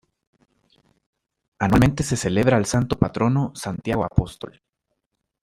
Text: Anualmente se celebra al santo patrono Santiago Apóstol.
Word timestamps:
Anualmente 1.59 2.01
se 2.01 2.17
celebra 2.17 2.57
al 2.57 2.65
santo 2.65 2.97
patrono 2.97 3.51
Santiago 3.53 4.03
Apóstol. 4.03 4.59